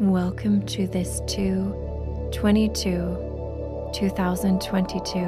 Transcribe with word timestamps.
Welcome 0.00 0.66
to 0.66 0.88
this 0.88 1.20
2 1.28 2.30
22 2.32 3.90
2022 3.94 5.20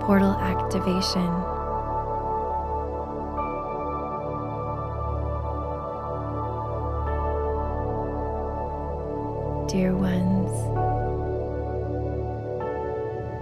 portal 0.00 0.32
activation. 0.32 1.22
Dear 9.68 9.94
ones, 9.94 10.50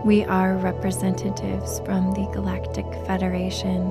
we 0.05 0.23
are 0.25 0.59
representatives 0.59 1.81
from 1.87 2.13
the 2.13 2.29
Galactic 2.35 2.85
Federation 3.07 3.91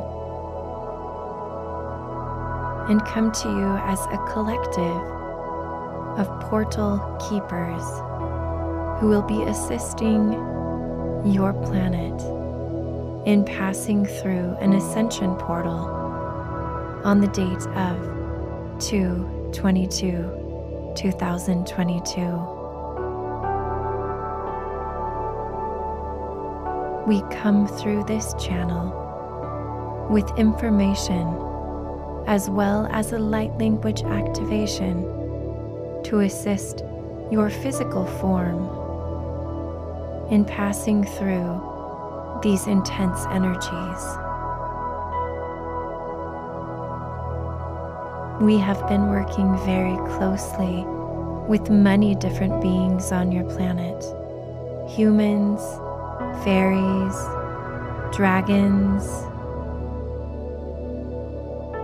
and 2.88 3.04
come 3.08 3.32
to 3.32 3.50
you 3.50 3.78
as 3.78 4.00
a 4.12 4.18
collective 4.32 5.25
of 6.18 6.28
portal 6.42 6.98
keepers 7.30 7.84
who 9.00 9.10
will 9.10 9.22
be 9.22 9.44
assisting 9.44 10.32
your 11.26 11.54
planet 11.54 12.22
in 13.28 13.44
passing 13.44 14.06
through 14.06 14.56
an 14.62 14.74
ascension 14.74 15.36
portal 15.36 15.92
on 17.04 17.20
the 17.20 17.28
date 17.28 17.68
of 17.76 17.98
2 18.80 19.52
22 19.52 20.94
2022. 20.96 22.22
We 27.08 27.22
come 27.36 27.68
through 27.68 28.06
this 28.06 28.34
channel 28.40 29.04
with 30.10 30.26
information 30.38 31.28
as 32.28 32.50
well 32.50 32.88
as 32.92 33.12
a 33.12 33.20
light 33.20 33.58
language 33.58 34.04
activation 34.04 35.25
to 36.06 36.20
assist 36.20 36.84
your 37.32 37.50
physical 37.50 38.06
form 38.06 38.62
in 40.32 40.46
passing 40.46 41.04
through 41.04 42.40
these 42.44 42.68
intense 42.68 43.26
energies. 43.32 44.04
We 48.40 48.58
have 48.58 48.88
been 48.88 49.08
working 49.08 49.58
very 49.66 49.98
closely 50.16 50.84
with 51.48 51.72
many 51.72 52.14
different 52.14 52.62
beings 52.62 53.12
on 53.12 53.32
your 53.32 53.46
planet 53.46 54.04
humans, 54.88 55.62
fairies, 56.44 57.16
dragons, 58.16 59.04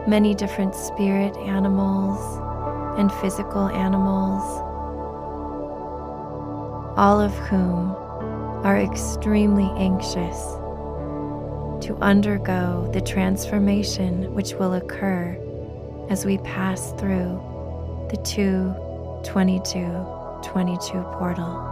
many 0.08 0.36
different 0.36 0.76
spirit 0.76 1.36
animals 1.38 2.51
and 2.98 3.12
physical 3.14 3.68
animals, 3.68 4.44
all 6.98 7.20
of 7.20 7.34
whom 7.48 7.92
are 8.66 8.78
extremely 8.78 9.70
anxious 9.76 10.38
to 11.86 11.98
undergo 12.02 12.90
the 12.94 13.02
transformation 13.02 14.34
which 14.36 14.54
will 14.54 14.74
occur 14.76 15.38
as 16.10 16.26
we 16.26 16.38
pass 16.40 16.92
through 16.94 17.42
the 18.12 18.18
2 18.18 18.76
22 19.24 19.82
22 20.44 21.02
portal. 21.18 21.68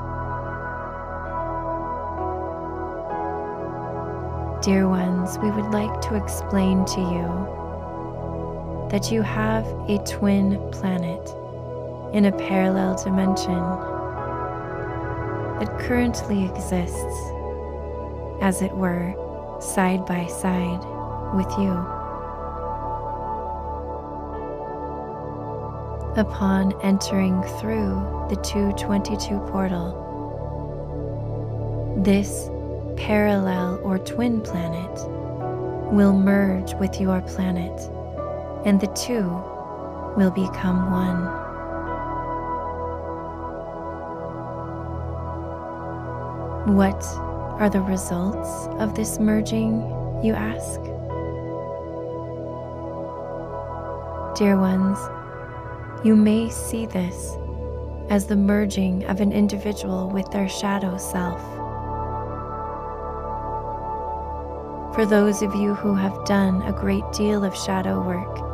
Dear 4.62 4.90
ones, 4.90 5.38
we 5.40 5.52
would 5.52 5.72
like 5.72 6.02
to 6.02 6.16
explain 6.16 6.86
to 6.86 7.00
you 7.00 7.69
that 8.90 9.12
you 9.12 9.22
have 9.22 9.66
a 9.88 9.98
twin 10.00 10.60
planet 10.72 11.34
in 12.14 12.26
a 12.26 12.32
parallel 12.32 13.02
dimension 13.04 13.60
that 15.60 15.78
currently 15.80 16.46
exists, 16.46 17.32
as 18.42 18.62
it 18.62 18.72
were, 18.72 19.14
side 19.62 20.06
by 20.06 20.26
side 20.26 20.80
with 21.36 21.52
you. 21.60 21.72
Upon 26.16 26.74
entering 26.82 27.44
through 27.60 28.26
the 28.30 28.38
222 28.38 29.38
portal, 29.52 30.08
this 31.98 32.50
parallel 32.98 33.80
or 33.84 34.00
twin 34.00 34.42
planet 34.42 34.92
will 35.92 36.14
merge 36.14 36.74
with 36.76 37.00
your 37.00 37.22
planet, 37.22 37.90
and 38.66 38.80
the 38.80 38.88
two 38.88 39.28
will 40.18 40.32
become 40.32 40.92
one. 40.92 41.40
What 46.76 47.04
are 47.60 47.70
the 47.70 47.82
results 47.82 48.68
of 48.80 48.96
this 48.96 49.20
merging, 49.20 49.82
you 50.24 50.34
ask? 50.34 50.82
Dear 54.38 54.60
ones, 54.60 55.00
you 56.06 56.16
may 56.16 56.50
see 56.50 56.86
this 56.86 57.36
as 58.10 58.26
the 58.28 58.36
merging 58.36 59.06
of 59.06 59.22
an 59.22 59.32
individual 59.32 60.10
with 60.10 60.30
their 60.32 60.50
shadow 60.50 60.98
self. 60.98 61.42
For 64.96 65.06
those 65.06 65.42
of 65.42 65.56
you 65.56 65.76
who 65.76 65.96
have 65.96 66.26
done 66.26 66.62
a 66.64 66.74
great 66.74 67.10
deal 67.14 67.44
of 67.46 67.56
shadow 67.56 68.06
work, 68.06 68.49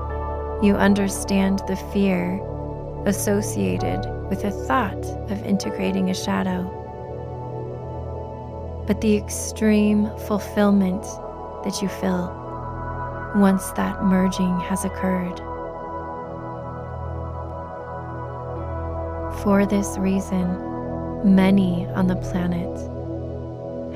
you 0.64 0.76
understand 0.76 1.60
the 1.68 1.76
fear 1.92 2.40
associated 3.06 4.02
with 4.30 4.42
the 4.42 4.52
thought 4.52 5.06
of 5.30 5.46
integrating 5.46 6.10
a 6.10 6.14
shadow 6.14 6.82
but 8.88 9.02
the 9.02 9.18
extreme 9.18 10.10
fulfillment 10.28 11.02
that 11.64 11.82
you 11.82 11.88
feel 11.88 12.42
once 13.36 13.72
that 13.72 14.04
merging 14.04 14.60
has 14.60 14.86
occurred. 14.86 15.38
For 19.42 19.66
this 19.66 19.98
reason, 19.98 21.36
many 21.36 21.88
on 21.96 22.08
the 22.08 22.16
planet 22.16 22.78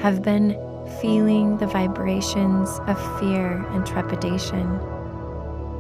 have 0.01 0.23
been 0.23 0.57
feeling 0.99 1.57
the 1.57 1.67
vibrations 1.67 2.69
of 2.87 3.19
fear 3.19 3.63
and 3.71 3.85
trepidation, 3.85 4.79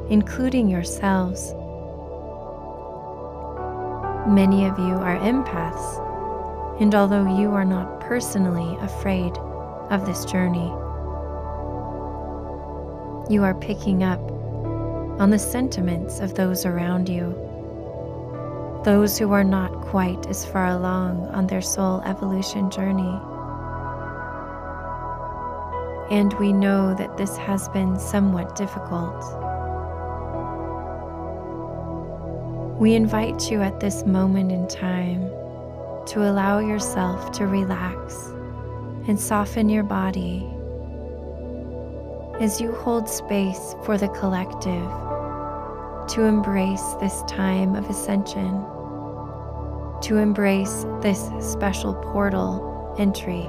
including 0.09 0.69
yourselves. 0.69 1.53
Many 4.27 4.65
of 4.65 4.77
you 4.77 4.95
are 4.95 5.17
empaths 5.19 6.09
and 6.79 6.95
although 6.95 7.25
you 7.37 7.51
are 7.51 7.65
not 7.65 7.99
personally 7.99 8.77
afraid 8.79 9.37
of 9.89 10.05
this 10.05 10.23
journey, 10.23 10.69
you 13.29 13.43
are 13.43 13.53
picking 13.59 14.01
up 14.01 14.21
on 15.19 15.29
the 15.29 15.37
sentiments 15.37 16.21
of 16.21 16.35
those 16.35 16.65
around 16.65 17.09
you, 17.09 17.35
those 18.85 19.17
who 19.17 19.33
are 19.33 19.43
not 19.43 19.73
quite 19.81 20.25
as 20.27 20.45
far 20.45 20.67
along 20.67 21.27
on 21.27 21.47
their 21.47 21.61
soul 21.61 22.01
evolution 22.05 22.71
journey. 22.71 23.19
And 26.09 26.31
we 26.39 26.53
know 26.53 26.95
that 26.95 27.17
this 27.17 27.35
has 27.35 27.67
been 27.69 27.99
somewhat 27.99 28.55
difficult. 28.55 29.21
We 32.79 32.95
invite 32.95 33.51
you 33.51 33.61
at 33.61 33.81
this 33.81 34.05
moment 34.05 34.53
in 34.53 34.65
time 34.69 35.27
to 36.07 36.29
allow 36.29 36.59
yourself 36.59 37.33
to 37.33 37.45
relax 37.45 38.15
and 39.05 39.19
soften 39.19 39.67
your 39.67 39.83
body 39.83 40.47
as 42.39 42.61
you 42.61 42.71
hold 42.71 43.09
space 43.09 43.75
for 43.83 43.97
the 43.97 44.07
collective 44.07 44.89
to 46.07 46.23
embrace 46.23 46.93
this 47.01 47.21
time 47.23 47.75
of 47.75 47.89
ascension, 47.89 48.63
to 50.03 50.15
embrace 50.15 50.85
this 51.01 51.29
special 51.41 51.95
portal 51.95 52.95
entry 52.97 53.43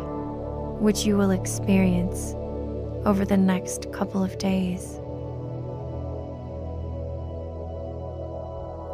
which 0.83 1.07
you 1.07 1.17
will 1.17 1.31
experience 1.31 2.35
over 3.07 3.25
the 3.25 3.37
next 3.37 3.93
couple 3.93 4.25
of 4.25 4.37
days. 4.39 5.00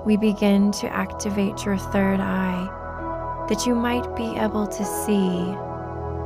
We 0.07 0.17
begin 0.17 0.71
to 0.71 0.87
activate 0.87 1.65
your 1.65 1.77
third 1.77 2.21
eye 2.21 3.45
that 3.49 3.67
you 3.67 3.75
might 3.75 4.15
be 4.15 4.37
able 4.37 4.69
to 4.69 4.85
see 4.85 5.53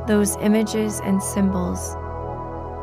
those 0.05 0.35
images 0.35 1.01
and 1.03 1.21
symbols 1.21 1.95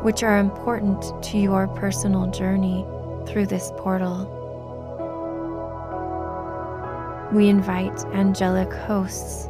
which 0.03 0.23
are 0.23 0.37
important 0.37 1.23
to 1.23 1.37
your 1.37 1.69
personal 1.69 2.29
journey 2.29 2.85
through 3.25 3.45
this 3.45 3.71
portal. 3.77 4.27
We 7.31 7.47
invite 7.47 8.03
angelic 8.07 8.73
hosts 8.73 9.45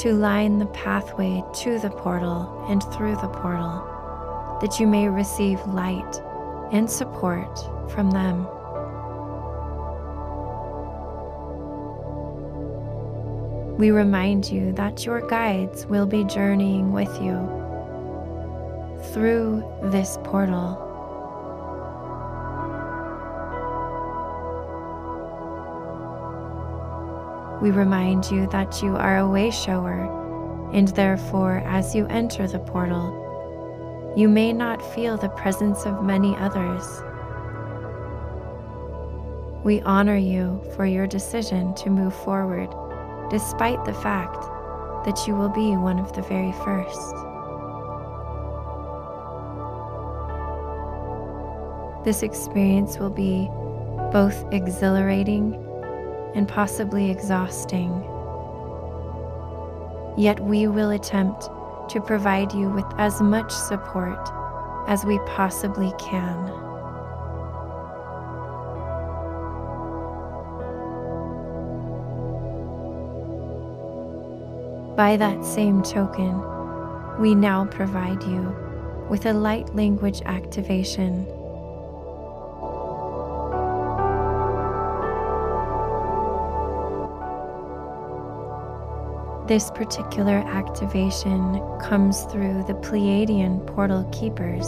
to 0.00 0.12
line 0.12 0.58
the 0.58 0.66
pathway 0.66 1.42
to 1.54 1.80
the 1.80 1.90
portal 1.90 2.64
and 2.68 2.84
through 2.92 3.16
the 3.16 3.28
portal, 3.28 4.58
that 4.60 4.78
you 4.78 4.86
may 4.86 5.08
receive 5.08 5.58
light 5.66 6.22
and 6.70 6.88
support 6.88 7.58
from 7.90 8.12
them. 8.12 8.46
We 13.78 13.92
remind 13.92 14.50
you 14.50 14.72
that 14.72 15.06
your 15.06 15.20
guides 15.28 15.86
will 15.86 16.04
be 16.04 16.24
journeying 16.24 16.92
with 16.92 17.22
you 17.22 17.36
through 19.12 19.62
this 19.84 20.18
portal. 20.24 20.84
We 27.62 27.70
remind 27.70 28.28
you 28.32 28.48
that 28.48 28.82
you 28.82 28.96
are 28.96 29.18
a 29.18 29.28
way 29.28 29.52
shower, 29.52 30.70
and 30.72 30.88
therefore, 30.88 31.62
as 31.64 31.94
you 31.94 32.06
enter 32.06 32.48
the 32.48 32.58
portal, 32.58 33.14
you 34.16 34.28
may 34.28 34.52
not 34.52 34.82
feel 34.92 35.16
the 35.16 35.28
presence 35.28 35.86
of 35.86 36.02
many 36.02 36.34
others. 36.34 36.82
We 39.62 39.80
honor 39.82 40.16
you 40.16 40.60
for 40.74 40.84
your 40.84 41.06
decision 41.06 41.74
to 41.74 41.90
move 41.90 42.14
forward 42.14 42.74
despite 43.30 43.84
the 43.84 43.94
fact 43.94 44.40
that 45.04 45.26
you 45.26 45.34
will 45.34 45.48
be 45.48 45.76
one 45.76 45.98
of 45.98 46.12
the 46.12 46.22
very 46.22 46.52
first. 46.52 47.14
This 52.04 52.22
experience 52.22 52.98
will 52.98 53.10
be 53.10 53.48
both 54.12 54.44
exhilarating 54.52 55.54
and 56.34 56.48
possibly 56.48 57.10
exhausting. 57.10 57.90
Yet 60.16 60.40
we 60.40 60.66
will 60.66 60.90
attempt 60.90 61.48
to 61.90 62.00
provide 62.00 62.52
you 62.52 62.70
with 62.70 62.86
as 62.98 63.20
much 63.20 63.50
support 63.52 64.30
as 64.86 65.04
we 65.04 65.18
possibly 65.26 65.92
can. 65.98 66.67
By 74.98 75.16
that 75.16 75.44
same 75.44 75.82
token, 75.82 76.42
we 77.20 77.32
now 77.32 77.66
provide 77.66 78.20
you 78.24 78.52
with 79.08 79.26
a 79.26 79.32
light 79.32 79.72
language 79.72 80.22
activation. 80.24 81.24
This 89.46 89.70
particular 89.70 90.38
activation 90.38 91.62
comes 91.80 92.22
through 92.22 92.64
the 92.64 92.74
Pleiadian 92.74 93.64
portal 93.68 94.02
keepers 94.10 94.66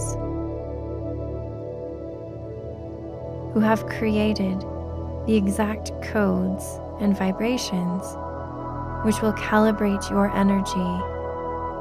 who 3.52 3.58
have 3.58 3.84
created 3.86 4.60
the 5.26 5.34
exact 5.36 5.90
codes 6.02 6.78
and 7.00 7.18
vibrations 7.18 8.04
which 9.02 9.23
will 9.23 9.32
calibrate 9.32 10.11
your 10.11 10.31
energy 10.37 10.91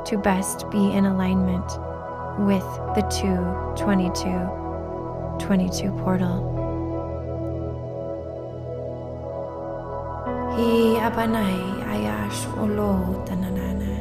to 0.09 0.17
best 0.17 0.69
be 0.71 0.91
in 0.91 1.05
alignment 1.05 1.67
with 2.39 2.63
the 2.95 3.01
222 3.11 4.23
22 5.39 5.91
portal. 5.99 6.55
Hi 10.55 10.99
abanai 11.07 11.59
ayash 11.91 12.47
olo 12.59 13.23
tananana. 13.27 13.93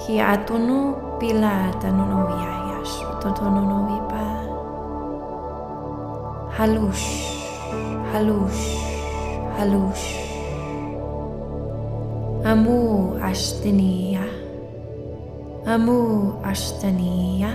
Hi 0.00 0.14
atunu 0.32 0.96
pila 1.20 1.72
tanuno 1.80 2.24
yayash 2.40 2.96
totonono 3.20 3.78
ipa. 3.98 4.24
Halush, 6.56 7.08
halush, 8.12 8.64
halush. 9.56 10.29
Amu 12.40 13.20
Ashtaniya, 13.20 14.24
Amu 15.68 16.32
Ashtaniya, 16.40 17.52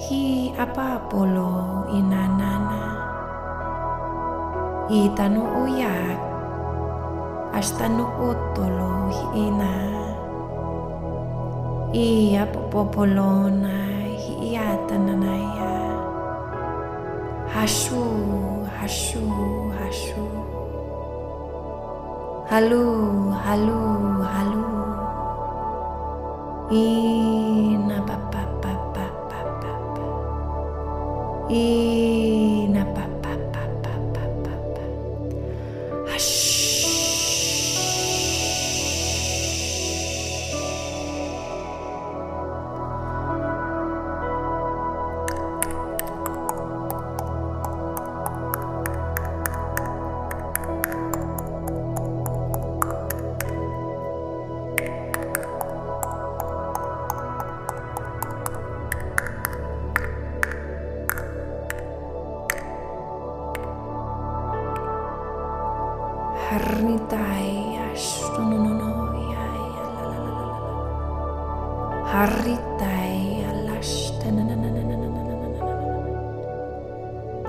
Hi 0.00 0.56
apapolo 0.56 1.84
inanana, 1.92 2.96
Itanu 4.88 5.68
uyak, 5.68 6.16
Ashtanu 7.52 8.08
utolo 8.24 9.12
ina, 9.36 9.72
Iya 11.92 12.48
popopolona 12.48 14.08
hiatananaya, 14.16 15.92
Hashu, 17.52 18.00
hashu, 18.80 19.28
hashu. 19.76 20.51
halu 22.52 23.32
halu 23.32 23.80
halu. 24.20 24.68
Ini 26.68 27.96
apa 27.96 28.12
apa 28.12 28.40
apa 28.44 28.70
apa 28.76 29.04
apa 29.08 30.04
ina 31.48 32.51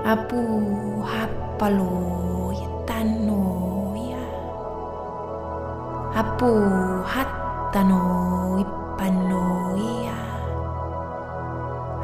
Apu 0.04 0.36
hapalo 1.00 2.52
yitano 2.52 3.40
ya. 3.96 4.20
Apu 6.12 6.52
hattano 7.08 8.04
ipano 8.60 9.72
ya. 10.04 10.20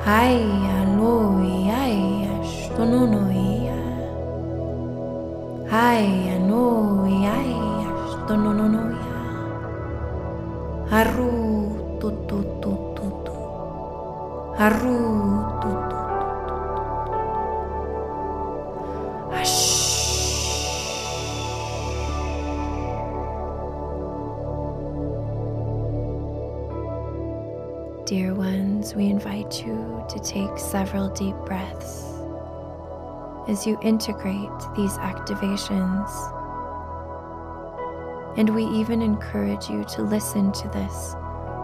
Hai 0.01 0.41
alo 0.81 1.45
ya 1.45 1.85
ashtonono 2.41 3.29
ya. 3.69 3.77
Hai 5.69 6.41
ano 6.41 7.05
ai 7.05 7.53
sto 8.09 8.33
no 8.33 8.57
no 8.57 8.65
no 8.65 8.97
ya. 8.97 9.21
Haru 10.89 11.37
tu 12.01 12.09
tu 12.25 12.41
tu 12.65 12.73
tu 12.97 13.07
tu 13.29 13.37
Haru 14.57 15.01
we 28.95 29.07
invite 29.07 29.65
you 29.65 30.05
to 30.09 30.19
take 30.21 30.59
several 30.59 31.09
deep 31.11 31.37
breaths 31.47 32.05
as 33.49 33.67
you 33.67 33.79
integrate 33.83 34.49
these 34.77 34.93
activations. 34.99 36.09
And 38.37 38.55
we 38.55 38.65
even 38.65 39.03
encourage 39.03 39.69
you 39.69 39.85
to 39.85 40.03
listen 40.03 40.53
to 40.53 40.69
this 40.69 41.15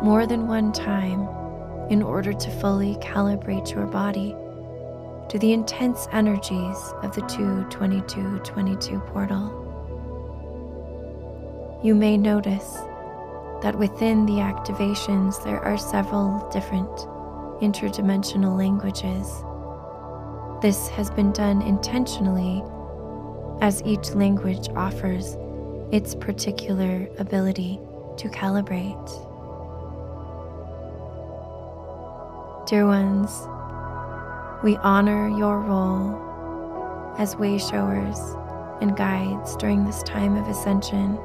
more 0.02 0.26
than 0.26 0.46
one 0.46 0.72
time 0.72 1.28
in 1.90 2.02
order 2.02 2.32
to 2.32 2.50
fully 2.50 2.96
calibrate 2.96 3.74
your 3.74 3.86
body 3.86 4.34
to 5.28 5.38
the 5.38 5.52
intense 5.52 6.08
energies 6.12 6.92
of 7.02 7.14
the 7.14 7.22
22222 7.22 8.98
portal. 9.00 9.62
You 11.82 11.94
may 11.94 12.16
notice 12.16 12.78
that 13.62 13.78
within 13.78 14.26
the 14.26 14.34
activations 14.34 15.42
there 15.44 15.60
are 15.60 15.78
several 15.78 16.48
different 16.52 17.06
interdimensional 17.60 18.56
languages 18.56 19.44
this 20.62 20.88
has 20.88 21.10
been 21.10 21.32
done 21.32 21.60
intentionally 21.60 22.62
as 23.60 23.82
each 23.84 24.10
language 24.14 24.68
offers 24.74 25.36
its 25.92 26.14
particular 26.14 27.06
ability 27.18 27.78
to 28.16 28.28
calibrate. 28.30 29.06
Dear 32.66 32.86
ones, 32.86 33.30
we 34.64 34.76
honor 34.78 35.28
your 35.28 35.60
role 35.60 37.14
as 37.18 37.36
way 37.36 37.58
showers 37.58 38.18
and 38.80 38.96
guides 38.96 39.56
during 39.56 39.84
this 39.84 40.02
time 40.04 40.36
of 40.36 40.48
ascension. 40.48 41.18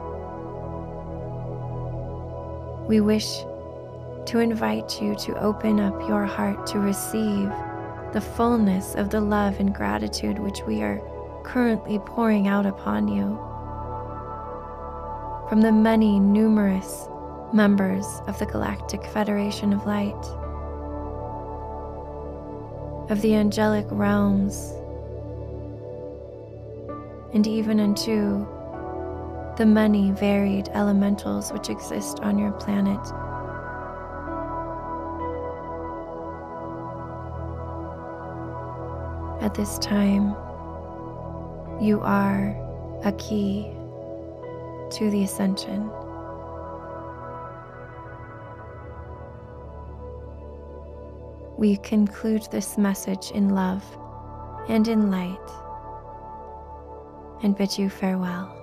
We 2.85 2.99
wish 2.99 3.45
to 4.25 4.39
invite 4.39 5.01
you 5.01 5.15
to 5.15 5.37
open 5.39 5.79
up 5.79 5.99
your 6.07 6.25
heart 6.25 6.65
to 6.67 6.79
receive 6.79 7.51
the 8.13 8.21
fullness 8.21 8.95
of 8.95 9.09
the 9.09 9.21
love 9.21 9.59
and 9.59 9.73
gratitude 9.73 10.39
which 10.39 10.61
we 10.67 10.81
are 10.81 11.01
currently 11.43 11.99
pouring 11.99 12.47
out 12.47 12.65
upon 12.65 13.07
you 13.07 13.39
from 15.49 15.61
the 15.61 15.71
many 15.71 16.19
numerous 16.19 17.07
members 17.53 18.05
of 18.27 18.39
the 18.39 18.45
Galactic 18.45 19.05
Federation 19.07 19.73
of 19.73 19.85
Light, 19.85 20.13
of 23.11 23.21
the 23.21 23.35
angelic 23.35 23.85
realms, 23.89 24.73
and 27.33 27.45
even 27.47 27.79
into 27.79 28.47
the 29.57 29.65
many 29.65 30.11
varied 30.11 30.69
elementals 30.69 31.51
which 31.51 31.69
exist 31.69 32.19
on 32.21 32.39
your 32.39 32.51
planet. 32.53 32.99
At 39.41 39.55
this 39.55 39.79
time, 39.79 40.35
you 41.81 41.99
are 42.03 42.55
a 43.03 43.11
key 43.13 43.71
to 44.91 45.09
the 45.09 45.23
ascension. 45.23 45.89
We 51.57 51.77
conclude 51.77 52.47
this 52.51 52.77
message 52.77 53.31
in 53.31 53.49
love 53.49 53.83
and 54.69 54.87
in 54.87 55.09
light 55.09 55.39
and 57.41 57.57
bid 57.57 57.79
you 57.79 57.89
farewell. 57.89 58.60